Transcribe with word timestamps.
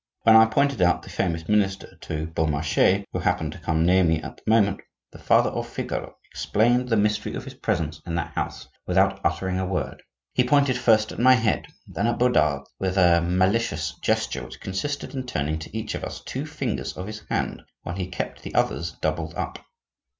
When 0.23 0.35
I 0.35 0.47
pointed 0.47 0.81
out 0.81 1.03
the 1.03 1.11
famous 1.11 1.47
minister 1.47 1.95
to 1.95 2.25
Beaumarchais, 2.25 3.05
who 3.13 3.19
happened 3.19 3.51
to 3.51 3.59
come 3.59 3.85
near 3.85 4.03
me 4.03 4.17
at 4.19 4.37
that 4.37 4.47
moment, 4.47 4.81
the 5.11 5.19
father 5.19 5.51
of 5.51 5.67
Figaro 5.67 6.15
explained 6.31 6.89
the 6.89 6.97
mystery 6.97 7.35
of 7.35 7.43
his 7.43 7.53
presence 7.53 8.01
in 8.03 8.15
that 8.15 8.33
house 8.33 8.67
without 8.87 9.21
uttering 9.23 9.59
a 9.59 9.65
word. 9.67 10.01
He 10.33 10.43
pointed 10.43 10.75
first 10.75 11.11
at 11.11 11.19
my 11.19 11.35
head, 11.35 11.67
then 11.85 12.07
at 12.07 12.17
Bodard's 12.17 12.67
with 12.79 12.97
a 12.97 13.21
malicious 13.21 13.93
gesture 14.01 14.43
which 14.43 14.59
consisted 14.59 15.13
in 15.13 15.27
turning 15.27 15.59
to 15.59 15.77
each 15.77 15.93
of 15.93 16.03
us 16.03 16.21
two 16.23 16.47
fingers 16.47 16.97
of 16.97 17.05
his 17.05 17.21
hand 17.29 17.61
while 17.83 17.93
he 17.95 18.07
kept 18.07 18.41
the 18.41 18.55
others 18.55 18.93
doubled 19.01 19.35
up. 19.35 19.59